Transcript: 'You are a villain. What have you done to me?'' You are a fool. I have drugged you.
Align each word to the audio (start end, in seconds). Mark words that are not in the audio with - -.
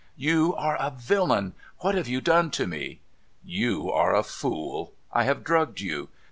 'You 0.31 0.55
are 0.55 0.77
a 0.79 0.89
villain. 0.89 1.53
What 1.81 1.93
have 1.93 2.07
you 2.07 2.21
done 2.21 2.49
to 2.57 2.65
me?'' 2.65 3.01
You 3.59 3.91
are 3.91 4.15
a 4.15 4.23
fool. 4.23 4.93
I 5.13 5.25
have 5.25 5.43
drugged 5.43 5.79
you. 5.79 6.09